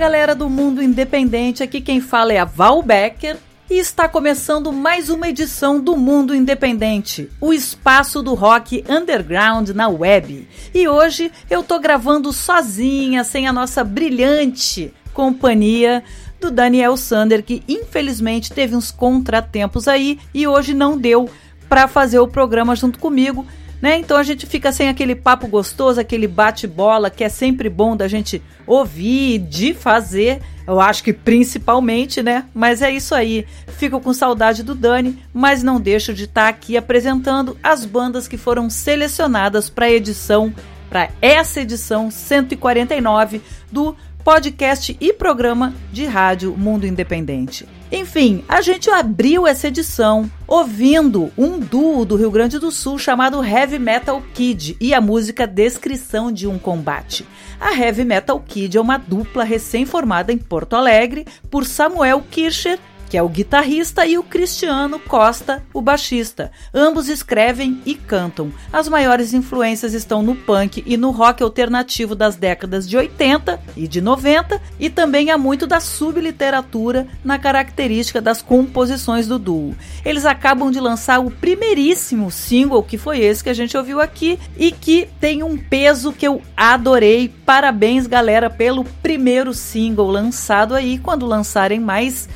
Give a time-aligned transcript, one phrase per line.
[0.00, 3.36] Galera do Mundo Independente, aqui quem fala é a Val Becker
[3.68, 9.88] e está começando mais uma edição do Mundo Independente, o espaço do rock underground na
[9.88, 10.48] web.
[10.72, 16.02] E hoje eu tô gravando sozinha, sem a nossa brilhante companhia
[16.40, 21.28] do Daniel Sander, que infelizmente teve uns contratempos aí e hoje não deu
[21.68, 23.46] para fazer o programa junto comigo
[23.80, 23.98] né?
[23.98, 28.06] Então a gente fica sem aquele papo gostoso, aquele bate-bola que é sempre bom da
[28.06, 30.40] gente ouvir, de fazer.
[30.66, 32.44] Eu acho que principalmente, né?
[32.54, 33.46] Mas é isso aí.
[33.78, 38.28] Fico com saudade do Dani, mas não deixo de estar tá aqui apresentando as bandas
[38.28, 40.54] que foram selecionadas para edição,
[40.88, 43.40] para essa edição 149
[43.72, 47.66] do podcast e programa de rádio Mundo Independente.
[47.92, 53.44] Enfim, a gente abriu essa edição ouvindo um duo do Rio Grande do Sul chamado
[53.44, 57.26] Heavy Metal Kid e a música Descrição de um Combate.
[57.60, 62.78] A Heavy Metal Kid é uma dupla recém-formada em Porto Alegre por Samuel Kircher
[63.10, 66.52] que é o guitarrista, e o Cristiano Costa, o baixista.
[66.72, 68.52] Ambos escrevem e cantam.
[68.72, 73.88] As maiores influências estão no punk e no rock alternativo das décadas de 80 e
[73.88, 79.74] de 90, e também há muito da subliteratura na característica das composições do duo.
[80.04, 84.38] Eles acabam de lançar o primeiríssimo single, que foi esse que a gente ouviu aqui,
[84.56, 87.28] e que tem um peso que eu adorei.
[87.44, 90.96] Parabéns, galera, pelo primeiro single lançado aí.
[90.96, 92.28] Quando lançarem mais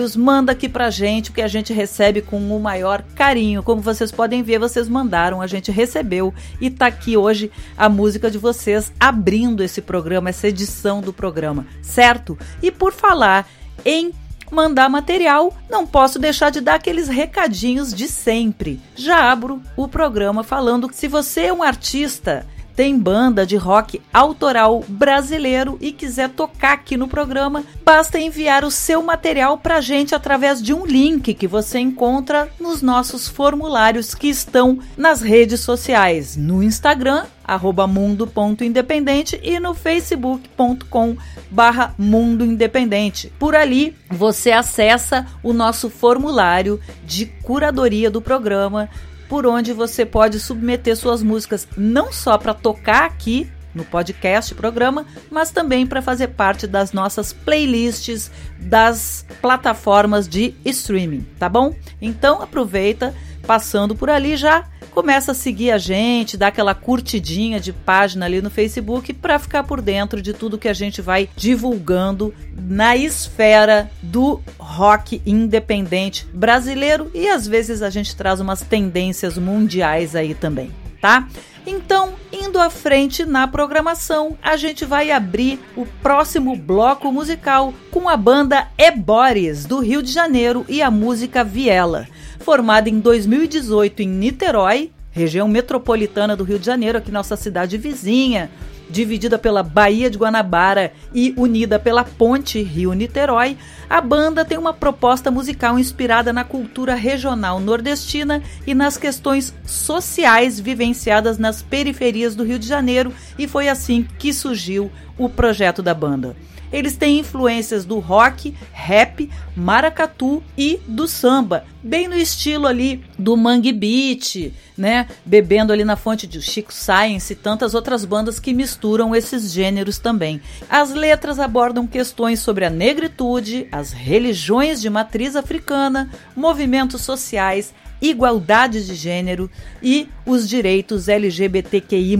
[0.00, 3.62] trabalhos, manda aqui pra gente, que a gente recebe com o maior carinho.
[3.62, 8.30] Como vocês podem ver, vocês mandaram, a gente recebeu e tá aqui hoje a música
[8.30, 12.38] de vocês abrindo esse programa, essa edição do programa, certo?
[12.62, 13.46] E por falar
[13.84, 14.12] em
[14.50, 18.80] mandar material, não posso deixar de dar aqueles recadinhos de sempre.
[18.96, 24.00] Já abro o programa falando que se você é um artista tem banda de rock
[24.12, 29.80] autoral brasileiro e quiser tocar aqui no programa, basta enviar o seu material para a
[29.80, 35.60] gente através de um link que você encontra nos nossos formulários que estão nas redes
[35.60, 41.16] sociais, no Instagram arroba mundo.independente e no facebook.com
[41.50, 43.32] barra mundo independente.
[43.40, 48.88] Por ali você acessa o nosso formulário de curadoria do programa,
[49.30, 55.06] por onde você pode submeter suas músicas não só para tocar aqui no podcast programa,
[55.30, 58.28] mas também para fazer parte das nossas playlists
[58.58, 61.72] das plataformas de streaming, tá bom?
[62.02, 63.14] Então aproveita
[63.50, 68.40] passando por ali já começa a seguir a gente, dá aquela curtidinha de página ali
[68.40, 73.90] no Facebook para ficar por dentro de tudo que a gente vai divulgando na esfera
[74.00, 80.70] do rock independente brasileiro e às vezes a gente traz umas tendências mundiais aí também,
[81.00, 81.26] tá?
[81.66, 88.08] Então, indo à frente na programação, a gente vai abrir o próximo bloco musical com
[88.08, 92.06] a banda Ebores, do Rio de Janeiro, e a música Viela
[92.40, 98.50] formada em 2018 em Niterói, região metropolitana do Rio de Janeiro, aqui nossa cidade vizinha,
[98.88, 103.56] dividida pela Baía de Guanabara e unida pela ponte Rio-Niterói,
[103.88, 110.58] a banda tem uma proposta musical inspirada na cultura regional nordestina e nas questões sociais
[110.58, 115.94] vivenciadas nas periferias do Rio de Janeiro, e foi assim que surgiu o projeto da
[115.94, 116.34] banda.
[116.72, 123.36] Eles têm influências do rock, rap, maracatu e do samba, bem no estilo ali do
[123.36, 125.06] Mangue Beat, né?
[125.24, 129.98] Bebendo ali na fonte de Chico Science e tantas outras bandas que misturam esses gêneros
[129.98, 130.40] também.
[130.68, 138.84] As letras abordam questões sobre a negritude, as religiões de matriz africana, movimentos sociais, igualdade
[138.86, 139.50] de gênero
[139.82, 142.18] e os direitos LGBTQI+.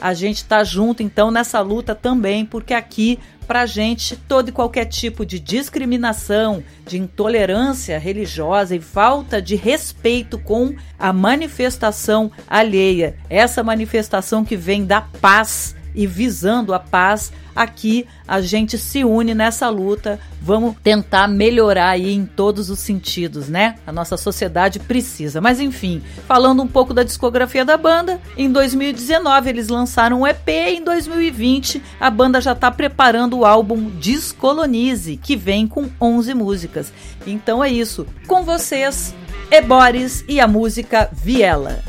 [0.00, 4.86] A gente está junto então nessa luta também, porque aqui para gente todo e qualquer
[4.86, 13.62] tipo de discriminação, de intolerância religiosa e falta de respeito com a manifestação alheia, essa
[13.62, 19.68] manifestação que vem da paz e visando a paz, aqui a gente se une nessa
[19.68, 20.18] luta.
[20.42, 23.76] Vamos tentar melhorar aí em todos os sentidos, né?
[23.86, 25.40] A nossa sociedade precisa.
[25.40, 30.48] Mas enfim, falando um pouco da discografia da banda, em 2019 eles lançaram um EP
[30.48, 36.34] e em 2020 a banda já está preparando o álbum Descolonize, que vem com 11
[36.34, 36.92] músicas.
[37.26, 38.06] Então é isso.
[38.26, 39.14] Com vocês,
[39.50, 41.82] Ebores e a música Viela.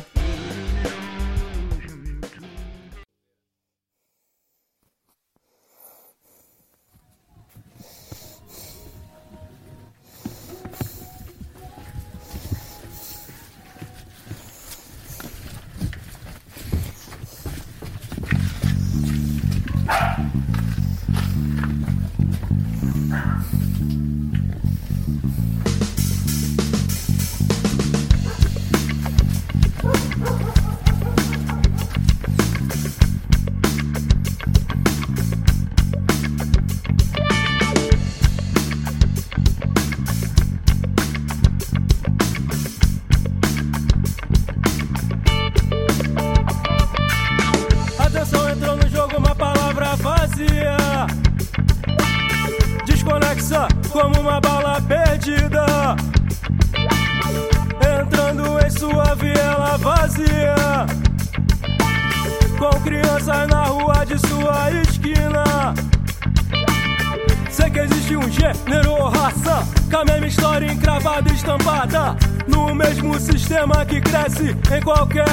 [74.86, 75.25] Qualquer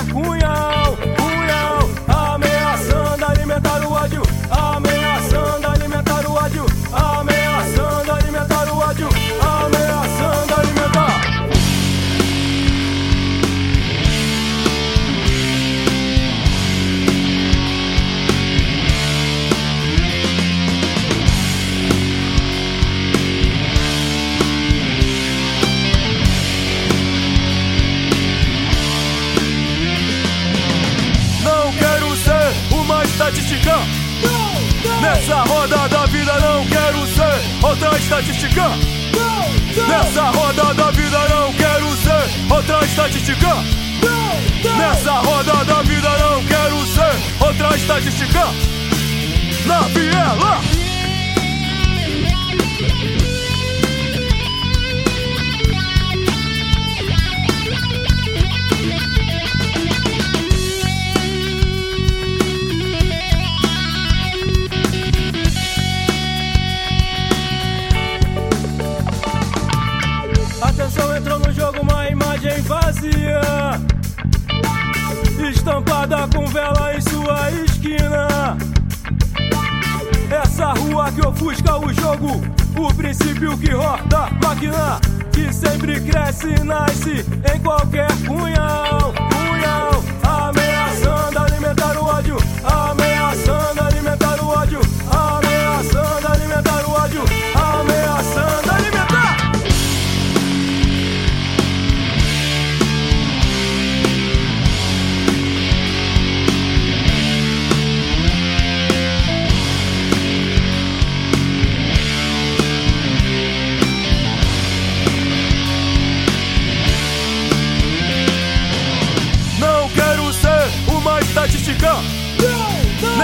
[33.64, 33.78] estatística.
[35.02, 38.64] Nessa roda da vida não quero ser outra estatística.
[39.88, 43.48] Nessa roda da vida não quero ser outra estatística.
[44.78, 48.48] Nessa roda da vida não quero ser outra estatística.
[49.66, 50.83] Na viela.
[76.14, 78.56] Com vela em sua esquina.
[80.32, 82.40] Essa rua que ofusca o jogo,
[82.78, 85.02] o princípio que roda máquina,
[85.32, 89.12] que sempre cresce e nasce em qualquer punhal.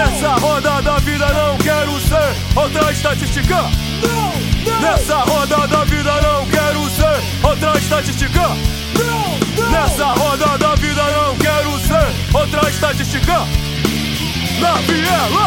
[0.00, 3.56] Nessa roda da vida não quero ser outra estatística.
[4.80, 8.48] Nessa roda da vida não quero ser outra estatística.
[9.70, 13.46] Nessa roda da vida não quero ser outra estatística.
[14.58, 15.46] Na viela,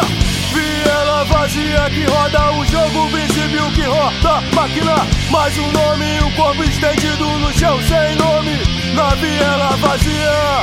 [0.52, 5.04] viela vazia que roda o jogo, o princípio que roda máquina.
[5.32, 8.62] Mais um nome um corpo estendido no chão sem nome.
[8.94, 10.62] Na viela vazia,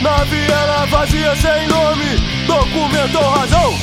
[0.00, 2.16] na viela vazia sem nome.
[2.46, 3.78] Documento ou razão.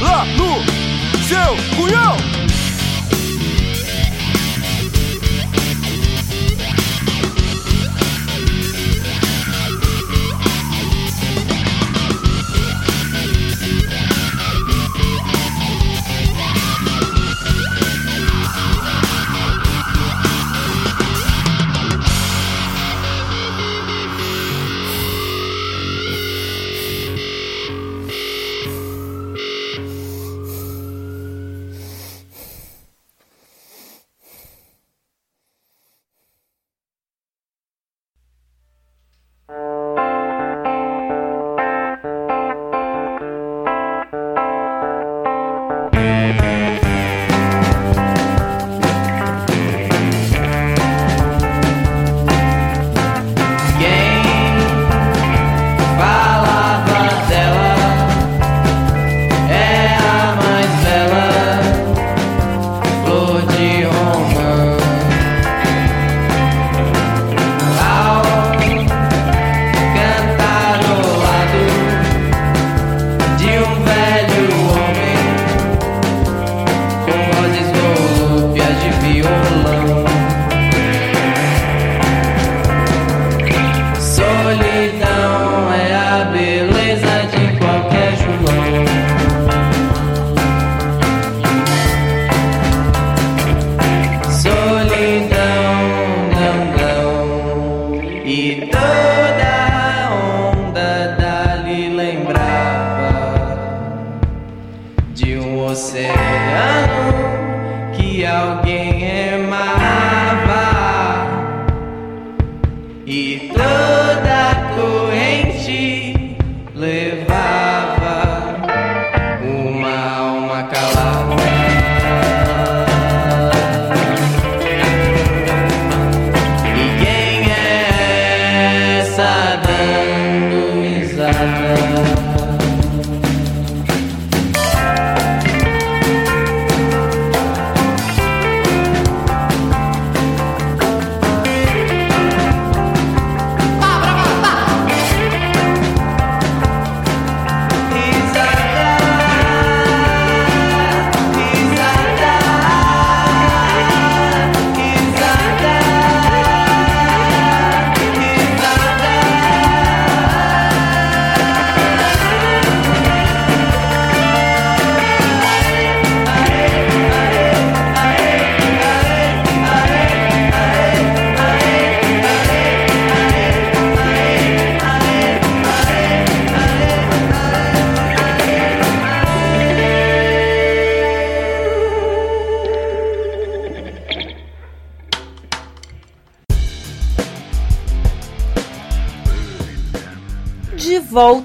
[0.00, 2.16] Lá no seu cunhão.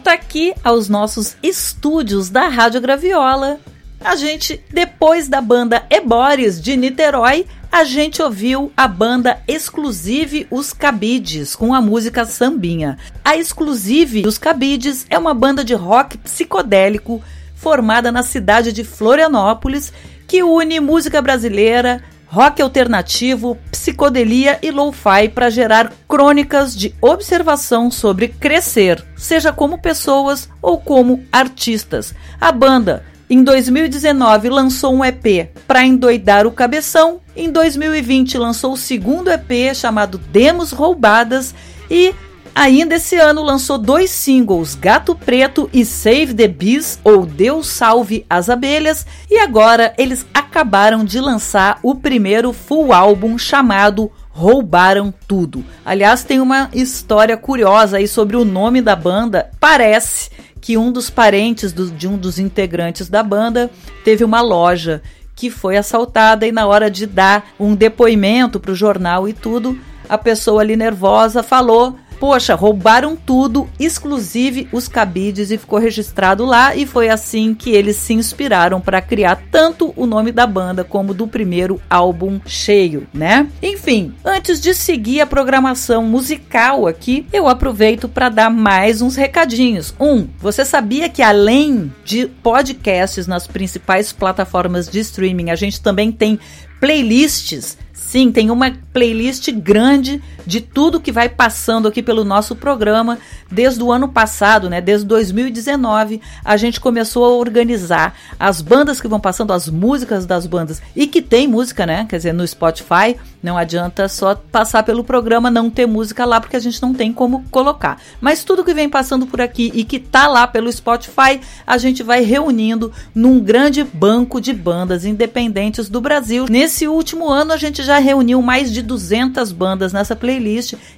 [0.09, 3.59] Volta aqui aos nossos estúdios da Rádio Graviola.
[3.99, 10.73] A gente, depois da banda Ebores de Niterói, a gente ouviu a banda Exclusive Os
[10.73, 12.97] Cabides com a música Sambinha.
[13.23, 17.21] A Exclusive Os Cabides é uma banda de rock psicodélico
[17.53, 19.93] formada na cidade de Florianópolis
[20.27, 28.27] que une música brasileira, rock alternativo, psicodelia e lo-fi para gerar crônicas de observação sobre
[28.27, 32.13] crescer, seja como pessoas ou como artistas.
[32.39, 37.21] A banda Em 2019 lançou um EP para endoidar o cabeção.
[37.35, 41.53] Em 2020 lançou o segundo EP chamado Demos Roubadas
[41.91, 42.15] e
[42.53, 48.25] Ainda esse ano lançou dois singles, Gato Preto e Save the Bees, ou Deus Salve
[48.29, 55.63] as Abelhas, e agora eles acabaram de lançar o primeiro full álbum chamado Roubaram Tudo.
[55.85, 59.49] Aliás, tem uma história curiosa aí sobre o nome da banda.
[59.59, 60.29] Parece
[60.61, 63.69] que um dos parentes do, de um dos integrantes da banda
[64.03, 65.01] teve uma loja
[65.35, 69.79] que foi assaltada e na hora de dar um depoimento para o jornal e tudo,
[70.07, 76.75] a pessoa ali nervosa falou Poxa, roubaram tudo, exclusive os cabides, e ficou registrado lá.
[76.75, 81.13] E foi assim que eles se inspiraram para criar tanto o nome da banda como
[81.13, 83.47] do primeiro álbum cheio, né?
[83.63, 89.93] Enfim, antes de seguir a programação musical aqui, eu aproveito para dar mais uns recadinhos.
[89.99, 96.11] Um, você sabia que além de podcasts nas principais plataformas de streaming, a gente também
[96.11, 96.37] tem
[96.79, 97.77] playlists
[98.09, 100.19] Sim, tem uma playlist grande
[100.49, 103.19] de tudo que vai passando aqui pelo nosso programa
[103.51, 104.81] desde o ano passado, né?
[104.81, 110.47] Desde 2019, a gente começou a organizar as bandas que vão passando, as músicas das
[110.47, 112.07] bandas e que tem música, né?
[112.09, 116.57] Quer dizer, no Spotify, não adianta só passar pelo programa não ter música lá porque
[116.57, 118.01] a gente não tem como colocar.
[118.19, 122.01] Mas tudo que vem passando por aqui e que tá lá pelo Spotify, a gente
[122.01, 126.47] vai reunindo num grande banco de bandas independentes do Brasil.
[126.49, 130.38] Nesse último ano a gente já reuniu mais de 200 bandas nessa playlist.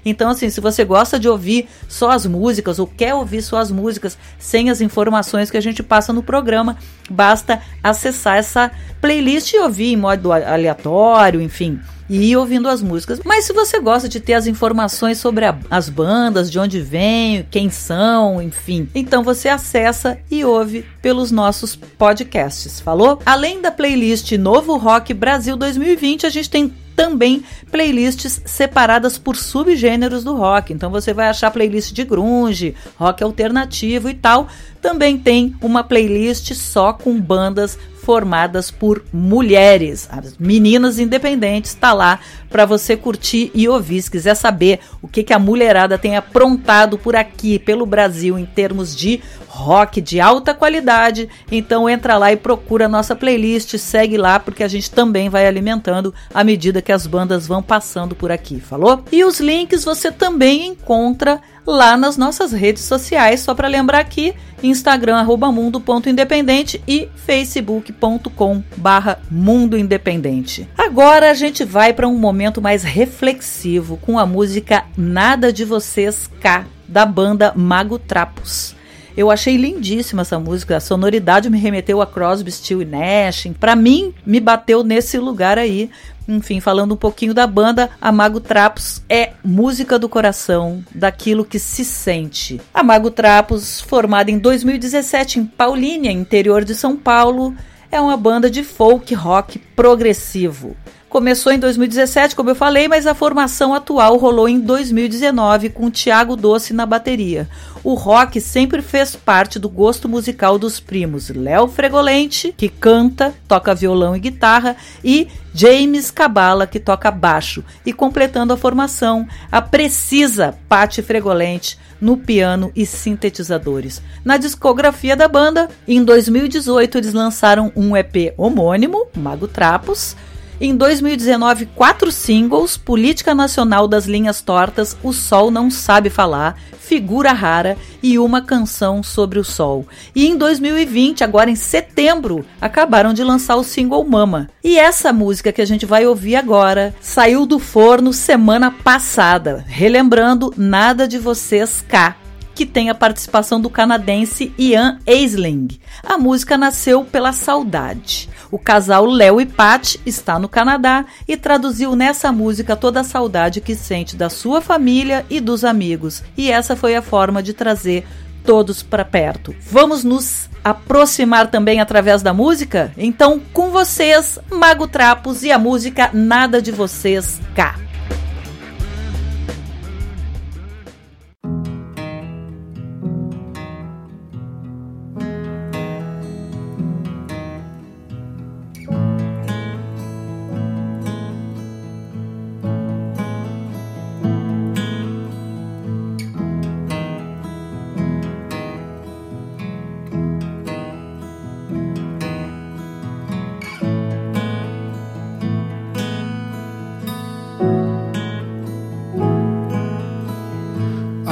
[0.05, 3.71] Então, assim, se você gosta de ouvir só as músicas ou quer ouvir só as
[3.71, 6.77] músicas sem as informações que a gente passa no programa,
[7.09, 11.79] basta acessar essa playlist e ouvir em modo aleatório, enfim
[12.11, 13.21] e ir ouvindo as músicas.
[13.23, 17.47] Mas se você gosta de ter as informações sobre a, as bandas, de onde vêm,
[17.49, 23.19] quem são, enfim, então você acessa e ouve pelos nossos podcasts, falou?
[23.25, 30.23] Além da playlist Novo Rock Brasil 2020, a gente tem também playlists separadas por subgêneros
[30.23, 30.71] do rock.
[30.71, 34.47] Então você vai achar playlist de grunge, rock alternativo e tal.
[34.79, 40.07] Também tem uma playlist só com bandas formadas por mulheres.
[40.11, 44.01] As meninas independentes está lá para você curtir e ouvir.
[44.01, 48.45] Se quiser saber o que, que a mulherada tem aprontado por aqui, pelo Brasil, em
[48.45, 54.17] termos de rock de alta qualidade, então entra lá e procura a nossa playlist, segue
[54.17, 58.31] lá, porque a gente também vai alimentando à medida que as bandas vão passando por
[58.31, 59.03] aqui, falou?
[59.11, 64.33] E os links você também encontra lá nas nossas redes sociais, só para lembrar aqui,
[64.63, 70.67] Instagram arroba mundo.independente e facebook.com barra mundo independente.
[70.77, 76.29] Agora a gente vai para um momento mais reflexivo com a música Nada de Vocês
[76.39, 78.75] K, da banda Mago Trapos.
[79.15, 80.77] Eu achei lindíssima essa música.
[80.77, 83.47] A sonoridade me remeteu a Crosby, Still e Nash.
[83.59, 85.89] Para mim, me bateu nesse lugar aí.
[86.27, 91.59] Enfim, falando um pouquinho da banda, a Mago Trapos é música do coração, daquilo que
[91.59, 92.61] se sente.
[92.73, 97.55] A Mago Trapos, formada em 2017 em Paulínia, interior de São Paulo,
[97.91, 100.75] é uma banda de folk rock progressivo.
[101.11, 106.37] Começou em 2017, como eu falei, mas a formação atual rolou em 2019 com Tiago
[106.37, 107.49] Doce na bateria.
[107.83, 113.75] O rock sempre fez parte do gosto musical dos primos Léo Fregolente, que canta, toca
[113.75, 117.61] violão e guitarra, e James Cabala, que toca baixo.
[117.85, 124.01] E completando a formação, a precisa Patti Fregolente no piano e sintetizadores.
[124.23, 130.15] Na discografia da banda, em 2018 eles lançaram um EP homônimo, Mago Trapos,
[130.61, 137.31] em 2019, quatro singles: Política Nacional das Linhas Tortas, O Sol Não Sabe Falar, Figura
[137.31, 139.87] Rara e uma canção sobre o sol.
[140.13, 144.49] E em 2020, agora em setembro, acabaram de lançar o single Mama.
[144.63, 150.53] E essa música que a gente vai ouvir agora saiu do forno semana passada, relembrando
[150.55, 152.17] Nada de Vocês Cá
[152.53, 155.67] que tem a participação do canadense Ian Aisling.
[156.03, 158.29] A música nasceu pela saudade.
[158.51, 163.61] O casal Léo e Pat está no Canadá e traduziu nessa música toda a saudade
[163.61, 166.23] que sente da sua família e dos amigos.
[166.37, 168.05] E essa foi a forma de trazer
[168.43, 169.55] todos para perto.
[169.69, 172.91] Vamos nos aproximar também através da música?
[172.97, 177.90] Então, com vocês, Mago Trapos e a música Nada de Vocês Cá.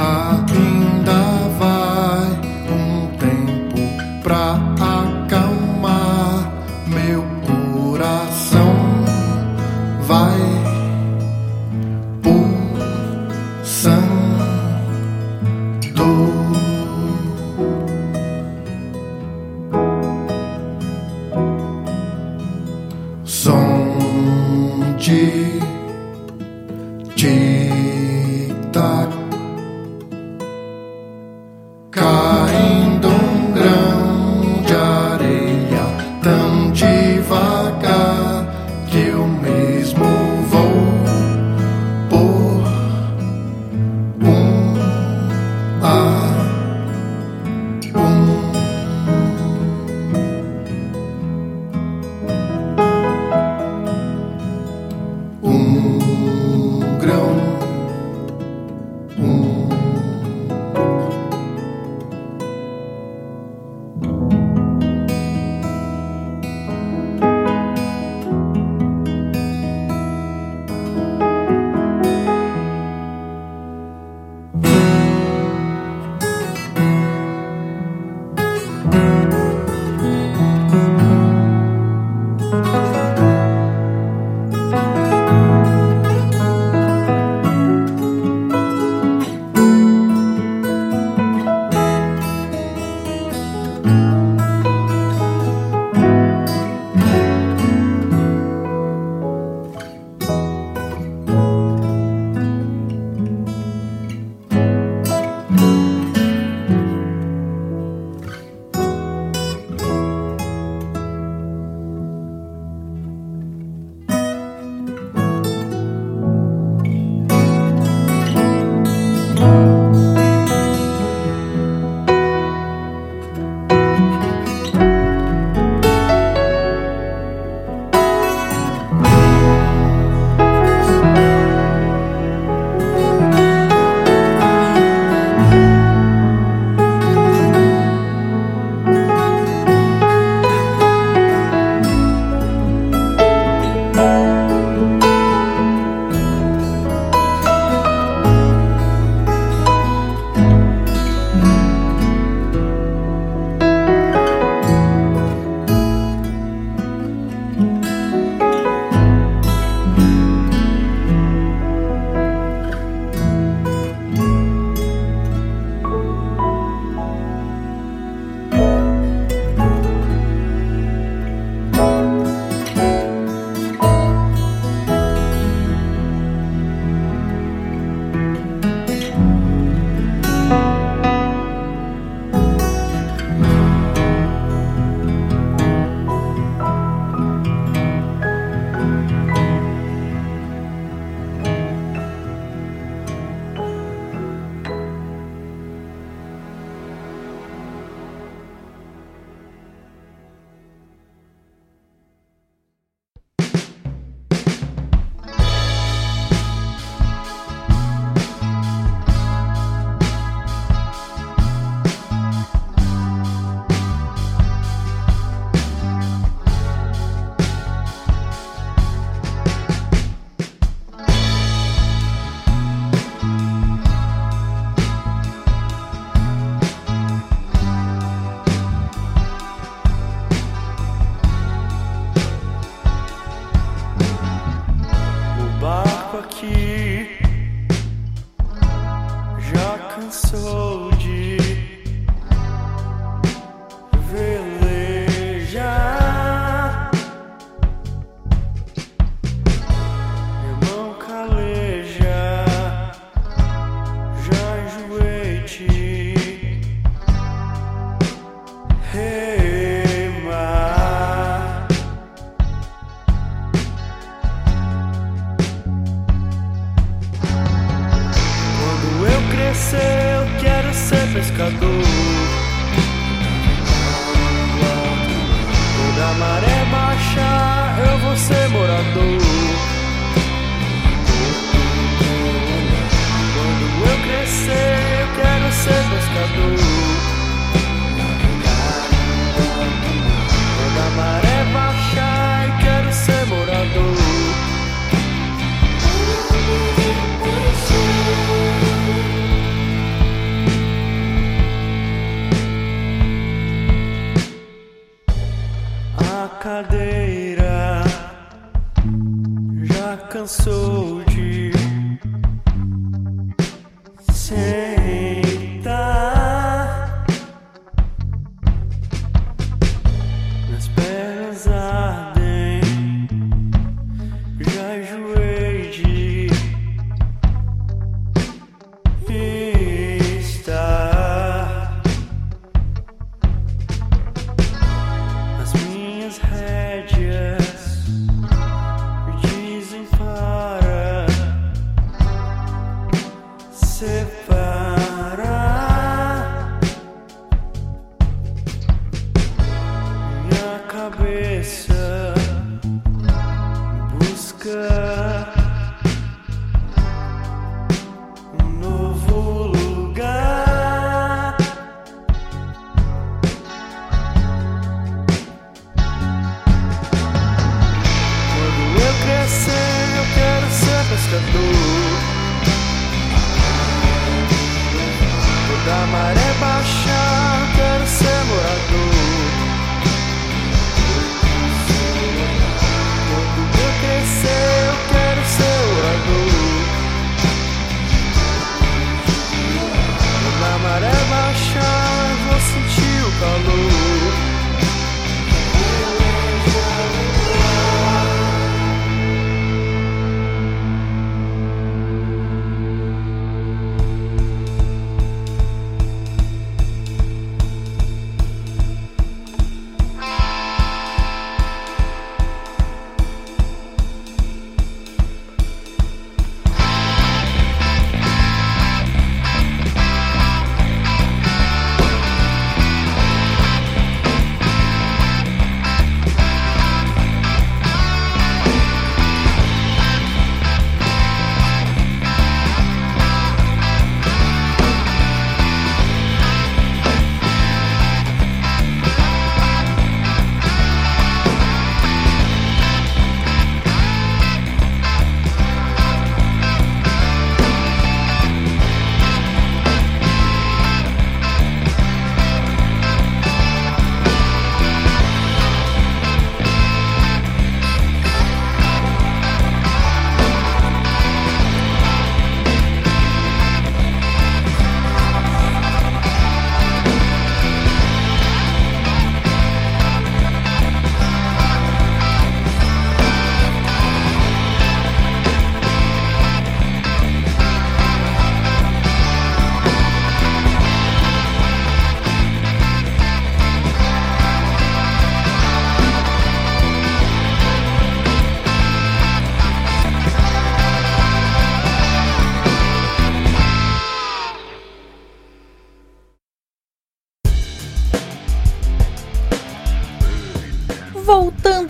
[0.00, 1.39] aking dahil.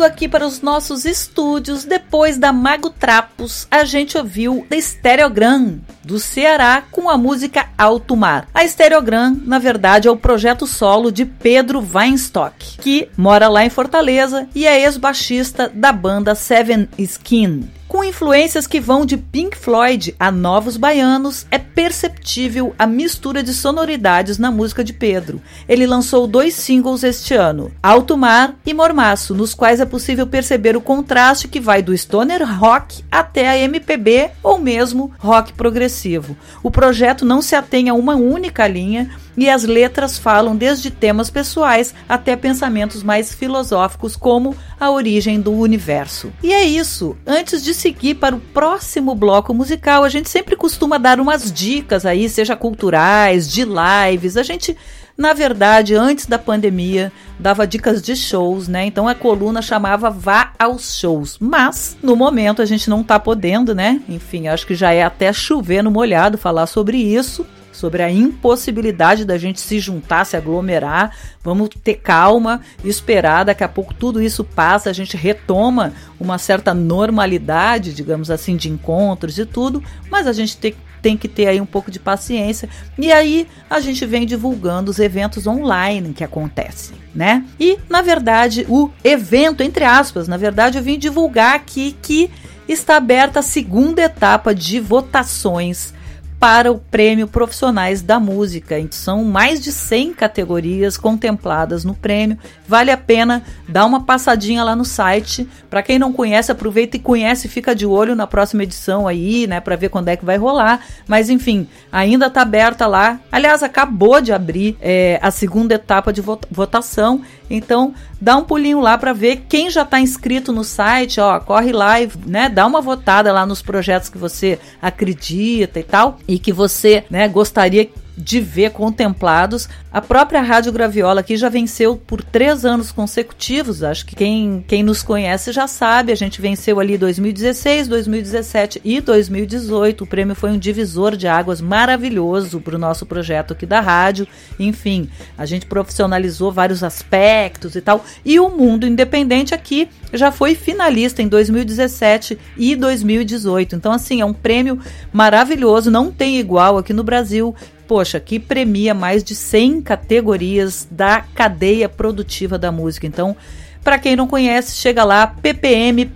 [0.01, 5.79] Voltando aqui para os nossos estúdios, depois da Mago Trapos, a gente ouviu The Stereogram,
[6.03, 8.49] do Ceará, com a música Alto Mar.
[8.55, 13.69] A Stereogram, na verdade, é o projeto solo de Pedro Weinstock, que mora lá em
[13.69, 17.69] Fortaleza e é ex-baixista da banda Seven Skin.
[17.91, 23.53] Com influências que vão de Pink Floyd a Novos Baianos, é perceptível a mistura de
[23.53, 25.43] sonoridades na música de Pedro.
[25.69, 30.77] Ele lançou dois singles este ano, Alto Mar e Mormaço, nos quais é possível perceber
[30.77, 36.37] o contraste que vai do stoner rock até a MPB ou mesmo rock progressivo.
[36.63, 41.31] O projeto não se atém a uma única linha, e as letras falam desde temas
[41.31, 46.31] pessoais até pensamentos mais filosóficos, como a origem do universo.
[46.43, 47.17] E é isso.
[47.27, 52.05] Antes de seguir para o próximo bloco musical, a gente sempre costuma dar umas dicas
[52.05, 54.37] aí, seja culturais, de lives.
[54.37, 54.77] A gente
[55.17, 58.87] na verdade, antes da pandemia, dava dicas de shows, né?
[58.87, 61.37] Então a coluna chamava Vá aos shows.
[61.39, 64.01] Mas, no momento, a gente não tá podendo, né?
[64.09, 69.25] Enfim, acho que já é até chover no molhado falar sobre isso sobre a impossibilidade
[69.25, 71.17] da gente se juntar, se aglomerar.
[71.43, 76.75] Vamos ter calma, esperar, daqui a pouco tudo isso passa, a gente retoma uma certa
[76.75, 81.61] normalidade, digamos assim, de encontros e tudo, mas a gente tem, tem que ter aí
[81.61, 82.69] um pouco de paciência.
[82.99, 87.45] E aí a gente vem divulgando os eventos online que acontecem, né?
[87.59, 92.31] E, na verdade, o evento, entre aspas, na verdade, eu vim divulgar aqui que
[92.69, 95.95] está aberta a segunda etapa de votações
[96.41, 98.75] para o Prêmio Profissionais da Música.
[98.91, 102.39] São mais de 100 categorias contempladas no prêmio.
[102.67, 105.47] Vale a pena dar uma passadinha lá no site.
[105.69, 109.61] Para quem não conhece, aproveita e conhece, fica de olho na próxima edição aí, né,
[109.61, 110.81] para ver quando é que vai rolar.
[111.07, 113.21] Mas enfim, ainda está aberta lá.
[113.31, 117.21] Aliás, acabou de abrir é, a segunda etapa de votação.
[117.51, 121.73] Então, dá um pulinho lá para ver quem já está inscrito no site, ó, corre
[121.73, 126.39] lá e, né, dá uma votada lá nos projetos que você acredita e tal, e
[126.39, 127.91] que você, né, gostaria
[128.21, 129.69] de ver contemplados.
[129.93, 133.83] A própria Rádio Graviola aqui já venceu por três anos consecutivos.
[133.83, 136.13] Acho que quem, quem nos conhece já sabe.
[136.13, 140.05] A gente venceu ali 2016, 2017 e 2018.
[140.05, 144.29] O prêmio foi um divisor de águas maravilhoso para o nosso projeto aqui da rádio.
[144.59, 148.05] Enfim, a gente profissionalizou vários aspectos e tal.
[148.25, 153.75] E o Mundo Independente aqui já foi finalista em 2017 e 2018.
[153.75, 154.79] Então, assim, é um prêmio
[155.13, 157.55] maravilhoso, não tem igual aqui no Brasil
[157.91, 163.05] poxa, que premia mais de 100 categorias da cadeia produtiva da música.
[163.05, 163.37] Então,
[163.83, 166.15] Para quem não conhece, chega lá ppm.arte.br,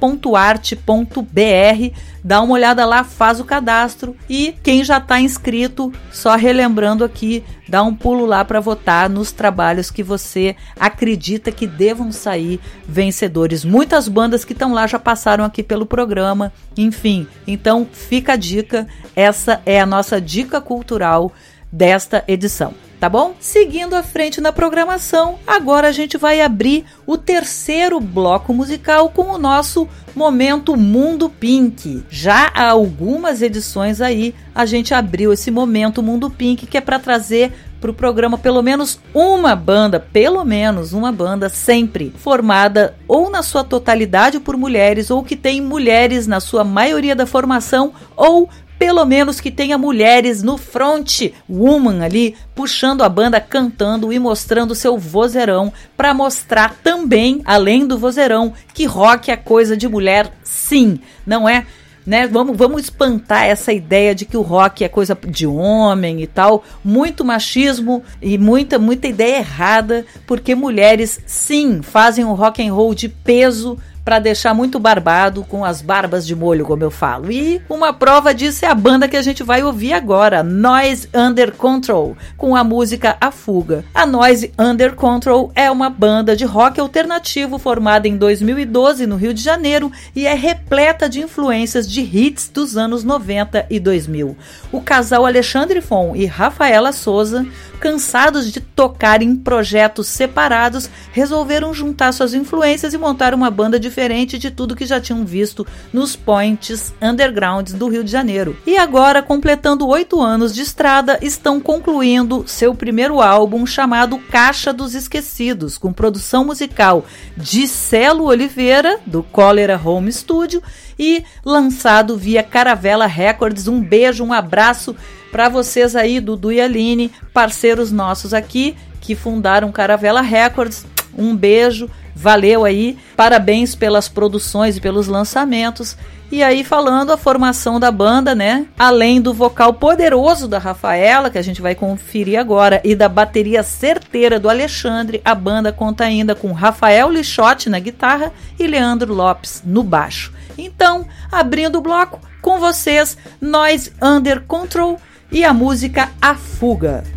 [2.22, 7.42] dá uma olhada lá, faz o cadastro e quem já está inscrito, só relembrando aqui,
[7.66, 13.64] dá um pulo lá para votar nos trabalhos que você acredita que devam sair vencedores.
[13.64, 17.26] Muitas bandas que estão lá já passaram aqui pelo programa, enfim.
[17.46, 21.32] Então fica a dica, essa é a nossa dica cultural
[21.74, 22.72] desta edição
[23.04, 23.34] tá bom?
[23.38, 29.24] Seguindo à frente na programação, agora a gente vai abrir o terceiro bloco musical com
[29.24, 32.02] o nosso momento Mundo Pink.
[32.08, 36.98] Já há algumas edições aí a gente abriu esse momento Mundo Pink que é para
[36.98, 43.28] trazer para o programa pelo menos uma banda, pelo menos uma banda sempre formada ou
[43.28, 48.48] na sua totalidade por mulheres ou que tem mulheres na sua maioria da formação ou
[48.84, 54.74] pelo menos que tenha mulheres no front woman ali puxando a banda, cantando e mostrando
[54.74, 61.00] seu vozeirão para mostrar também, além do vozeirão, que rock é coisa de mulher, sim,
[61.26, 61.64] não é?
[62.06, 62.26] Né?
[62.26, 66.62] Vamos, vamos espantar essa ideia de que o rock é coisa de homem e tal.
[66.84, 72.94] Muito machismo e muita, muita ideia errada, porque mulheres, sim, fazem o rock and roll
[72.94, 77.32] de peso para deixar muito barbado com as barbas de molho, como eu falo.
[77.32, 81.52] E uma prova disso é a banda que a gente vai ouvir agora, Noise Under
[81.52, 83.84] Control, com a música A Fuga.
[83.94, 89.32] A Noise Under Control é uma banda de rock alternativo formada em 2012 no Rio
[89.32, 94.36] de Janeiro e é repleta de influências de hits dos anos 90 e 2000.
[94.70, 97.46] O casal Alexandre Fon e Rafaela Souza
[97.78, 104.38] cansados de tocar em projetos separados, resolveram juntar suas influências e montar uma banda diferente
[104.38, 108.56] de tudo que já tinham visto nos points undergrounds do Rio de Janeiro.
[108.66, 114.94] E agora, completando oito anos de estrada, estão concluindo seu primeiro álbum chamado Caixa dos
[114.94, 117.04] Esquecidos, com produção musical
[117.36, 120.62] de Celo Oliveira, do Cólera Home Studio,
[120.98, 123.68] e lançado via Caravela Records.
[123.68, 124.94] Um beijo, um abraço
[125.30, 130.86] para vocês aí, Dudu e Aline, parceiros nossos aqui que fundaram Caravela Records.
[131.16, 135.96] Um beijo, valeu aí, parabéns pelas produções e pelos lançamentos.
[136.32, 138.66] E aí, falando a formação da banda, né?
[138.78, 143.62] Além do vocal poderoso da Rafaela, que a gente vai conferir agora, e da bateria
[143.62, 149.62] certeira do Alexandre, a banda conta ainda com Rafael Lixote na guitarra e Leandro Lopes
[149.64, 150.32] no baixo.
[150.56, 155.00] Então, abrindo o bloco, com vocês, Nós Under Control
[155.30, 157.13] e a música A Fuga.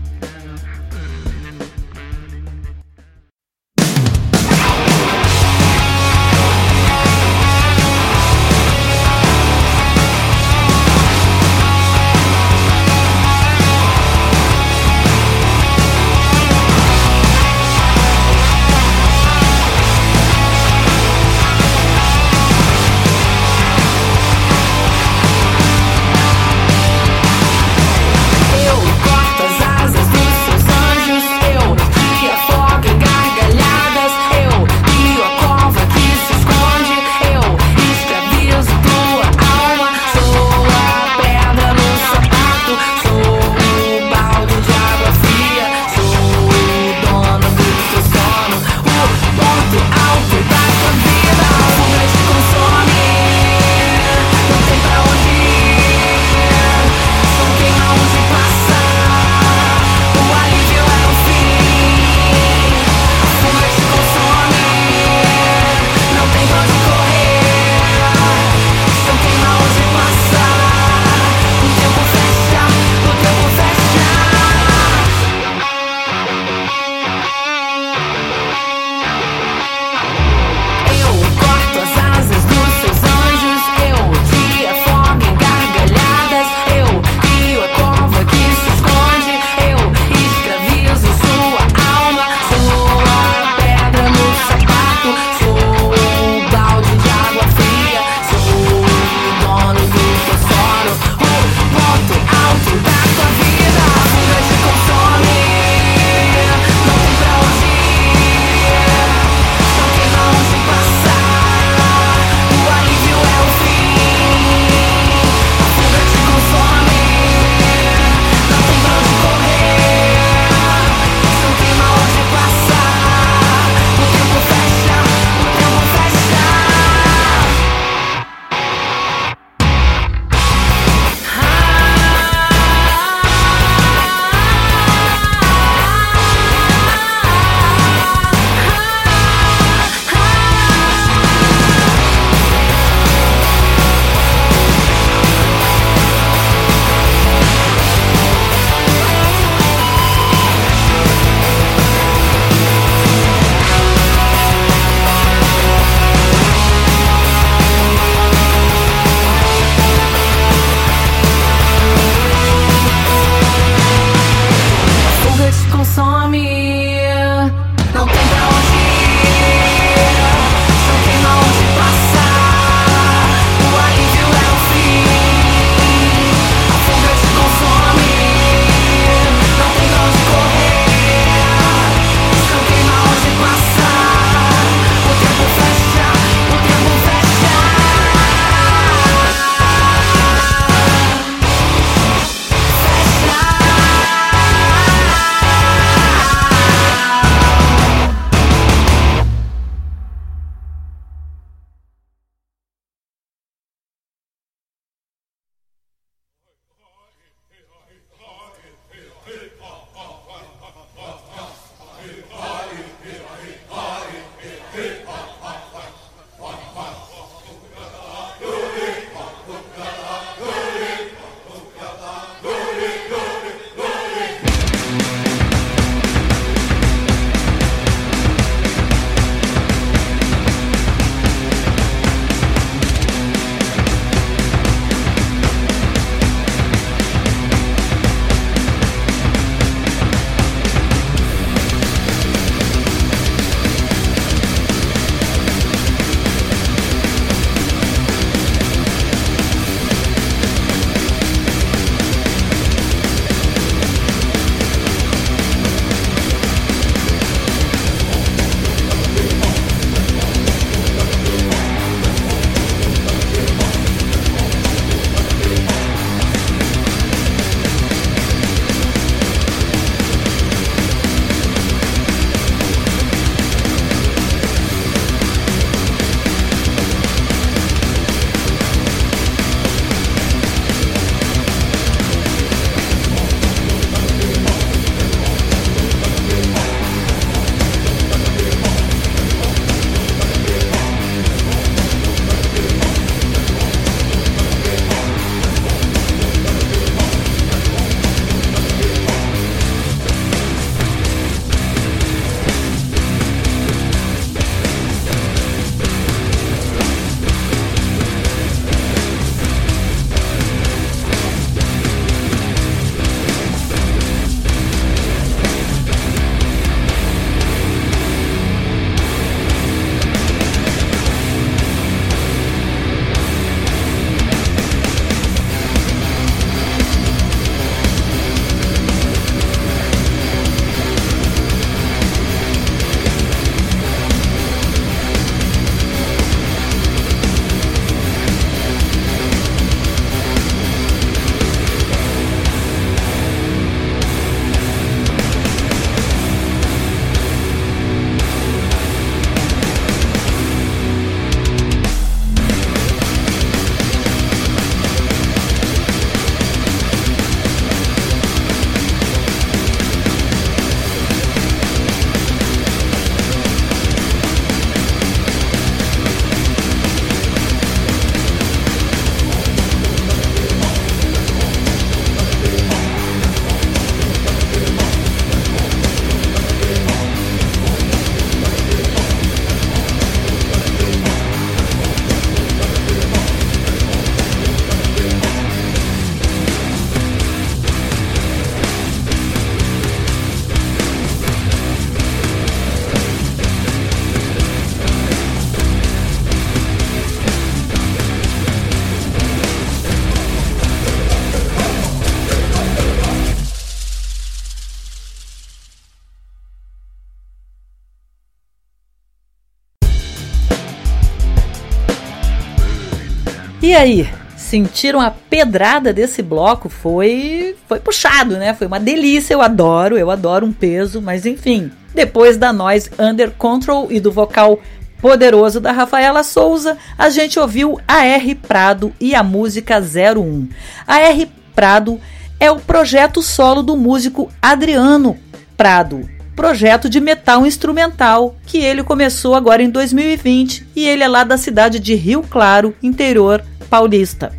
[413.67, 416.69] E aí, sentiram a pedrada desse bloco?
[416.69, 418.53] Foi foi puxado, né?
[418.53, 421.69] Foi uma delícia, eu adoro, eu adoro um peso, mas enfim.
[421.93, 424.57] Depois da nós Under Control e do vocal
[425.01, 430.47] poderoso da Rafaela Souza, a gente ouviu a R Prado e a música 01.
[430.87, 431.99] A R Prado
[432.39, 435.17] é o projeto solo do músico Adriano
[435.57, 441.25] Prado, projeto de metal instrumental que ele começou agora em 2020 e ele é lá
[441.25, 444.31] da cidade de Rio Claro, interior paulista.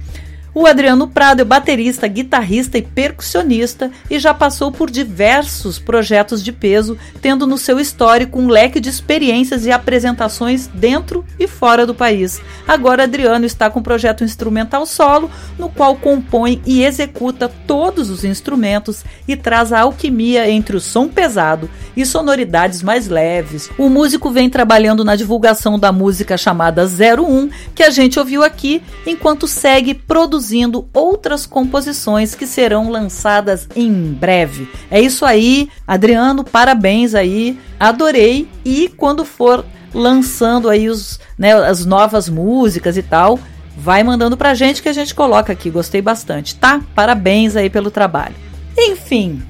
[0.61, 6.50] O Adriano Prado é baterista, guitarrista e percussionista e já passou por diversos projetos de
[6.50, 11.94] peso, tendo no seu histórico um leque de experiências e apresentações dentro e fora do
[11.94, 12.40] país.
[12.66, 18.24] Agora Adriano está com um projeto instrumental solo, no qual compõe e executa todos os
[18.24, 23.70] instrumentos e traz a alquimia entre o som pesado e sonoridades mais leves.
[23.78, 28.82] O músico vem trabalhando na divulgação da música chamada 01, que a gente ouviu aqui,
[29.06, 34.68] enquanto segue produzindo produzindo outras composições que serão lançadas em breve.
[34.90, 41.84] É isso aí, Adriano, parabéns aí, adorei e quando for lançando aí os, né, as
[41.84, 43.38] novas músicas e tal,
[43.76, 45.70] vai mandando pra gente que a gente coloca aqui.
[45.70, 46.80] Gostei bastante, tá?
[46.94, 48.34] Parabéns aí pelo trabalho.
[48.76, 49.42] Enfim,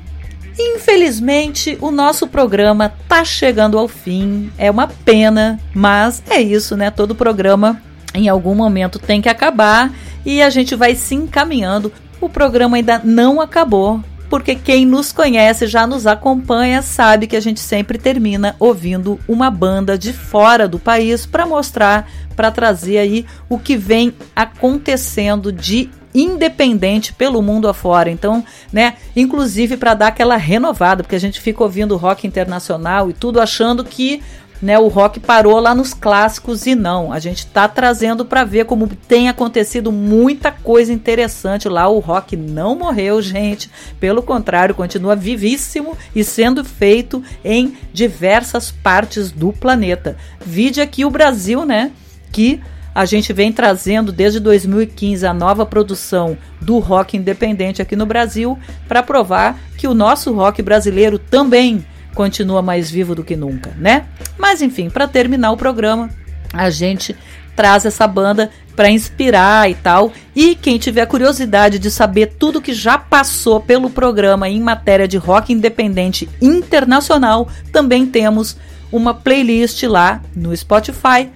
[0.61, 4.51] Infelizmente, o nosso programa tá chegando ao fim.
[4.59, 6.91] É uma pena, mas é isso, né?
[6.91, 7.81] Todo programa
[8.13, 9.93] em algum momento tem que acabar
[10.29, 11.91] e a gente vai se encaminhando.
[12.21, 17.41] O programa ainda não acabou, porque quem nos conhece, já nos acompanha, sabe que a
[17.41, 23.25] gente sempre termina ouvindo uma banda de fora do país para mostrar, para trazer aí
[23.49, 28.11] o que vem acontecendo de independente pelo mundo afora.
[28.11, 33.15] Então, né, inclusive para dar aquela renovada, porque a gente fica ouvindo rock internacional e
[33.15, 34.21] tudo achando que
[34.61, 37.13] né, o rock parou lá nos clássicos e não.
[37.13, 41.89] A gente está trazendo para ver como tem acontecido muita coisa interessante lá.
[41.89, 43.71] O rock não morreu, gente.
[44.01, 50.17] Pelo contrário, continua vivíssimo e sendo feito em diversas partes do planeta.
[50.45, 51.93] Vide aqui o Brasil, né?
[52.33, 52.61] Que
[52.95, 58.59] a gente vem trazendo desde 2015 a nova produção do rock independente aqui no Brasil
[58.89, 61.87] para provar que o nosso rock brasileiro também
[62.19, 64.07] continua mais vivo do que nunca, né?
[64.37, 66.11] Mas enfim, para terminar o programa,
[66.53, 67.17] a gente
[67.55, 70.13] traz essa banda para inspirar e tal.
[70.35, 75.17] E quem tiver curiosidade de saber tudo que já passou pelo programa em matéria de
[75.17, 78.57] rock independente internacional, também temos
[78.91, 81.31] uma playlist lá no Spotify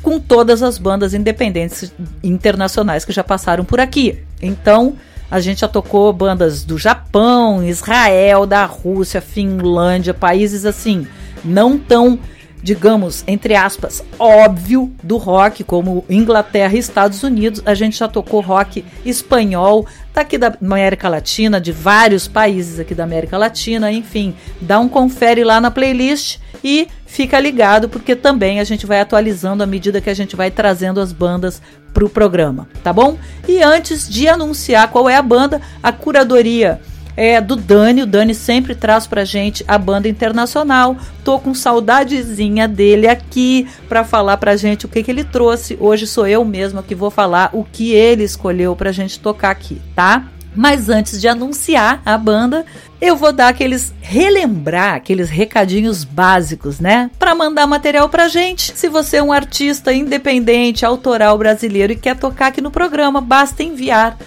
[0.00, 4.20] com todas as bandas independentes internacionais que já passaram por aqui.
[4.40, 4.94] Então,
[5.30, 11.06] a gente já tocou bandas do Japão, Israel, da Rússia, Finlândia, países assim,
[11.44, 12.18] não tão,
[12.62, 17.62] digamos, entre aspas, óbvio do rock, como Inglaterra e Estados Unidos.
[17.66, 23.04] A gente já tocou rock espanhol, daqui da América Latina, de vários países aqui da
[23.04, 28.64] América Latina, enfim, dá um confere lá na playlist e fica ligado porque também a
[28.64, 31.62] gente vai atualizando à medida que a gente vai trazendo as bandas
[31.98, 33.18] para o programa, tá bom?
[33.48, 36.80] E antes de anunciar qual é a banda, a curadoria
[37.16, 38.02] é do Dani.
[38.02, 40.96] O Dani sempre traz pra gente a banda internacional.
[41.24, 45.76] Tô com saudadezinha dele aqui para falar pra gente o que, que ele trouxe.
[45.80, 49.82] Hoje sou eu mesma que vou falar o que ele escolheu pra gente tocar aqui,
[49.96, 50.24] tá?
[50.54, 52.64] Mas antes de anunciar a banda,
[53.00, 57.10] eu vou dar aqueles relembrar aqueles recadinhos básicos, né?
[57.18, 58.72] Para mandar material pra gente.
[58.74, 63.62] Se você é um artista independente, autoral brasileiro e quer tocar aqui no programa, basta
[63.62, 64.18] enviar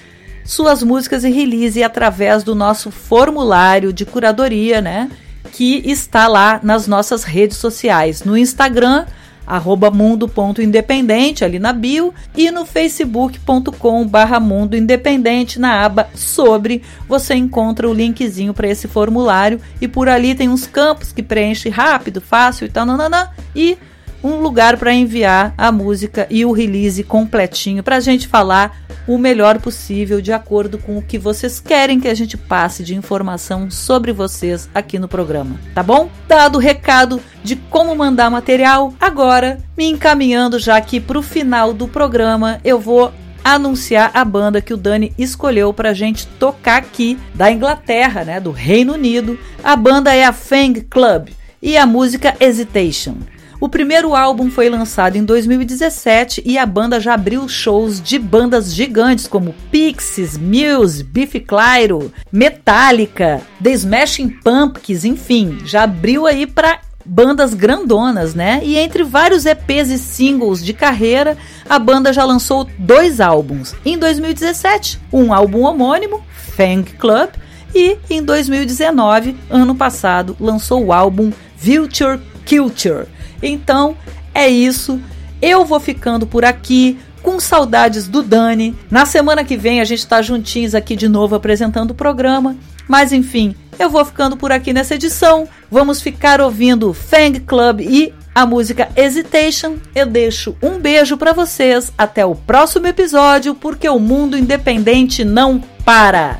[0.43, 5.09] suas músicas e release através do nosso formulário de curadoria, né?
[5.51, 9.05] Que está lá nas nossas redes sociais, no Instagram
[9.46, 16.82] arroba mundo.independente ali na bio e no facebook.com barra mundo independente na aba sobre.
[17.08, 21.70] Você encontra o linkzinho para esse formulário e por ali tem uns campos que preenche
[21.70, 23.78] rápido, fácil e tal, nananã, e
[24.24, 29.18] um lugar para enviar a música e o release completinho para a gente falar o
[29.18, 33.70] melhor possível de acordo com o que vocês querem que a gente passe de informação
[33.70, 36.10] sobre vocês aqui no programa, tá bom?
[36.28, 41.74] Dado o recado de como mandar material, agora me encaminhando já aqui para o final
[41.74, 43.12] do programa, eu vou
[43.43, 48.39] anunciar a banda que o Dani escolheu para a gente tocar aqui da Inglaterra, né,
[48.39, 49.38] do Reino Unido.
[49.64, 51.30] A banda é a Fang Club
[51.62, 53.18] e a música Hesitation.
[53.62, 58.74] O primeiro álbum foi lançado em 2017 e a banda já abriu shows de bandas
[58.74, 66.80] gigantes como Pixies, Muse, Biff Clyro, Metallica, The Smashing Pumpkins, enfim, já abriu aí para
[67.05, 68.62] bandas grandonas, né?
[68.64, 71.38] E entre vários EPs e singles de carreira,
[71.70, 73.76] a banda já lançou dois álbuns.
[73.86, 76.24] Em 2017, um álbum homônimo,
[76.57, 77.30] Fang Club,
[77.76, 83.05] e em 2019, ano passado, lançou o álbum Future Culture.
[83.42, 83.96] Então,
[84.34, 85.00] é isso.
[85.42, 88.76] Eu vou ficando por aqui com saudades do Dani.
[88.89, 92.56] Na semana que vem a gente tá juntinhos aqui de novo apresentando o programa.
[92.88, 95.48] Mas enfim, eu vou ficando por aqui nessa edição.
[95.70, 99.78] Vamos ficar ouvindo Fang Club e a música Hesitation.
[99.96, 101.92] Eu deixo um beijo para vocês.
[101.98, 106.39] Até o próximo episódio, porque o mundo independente não para.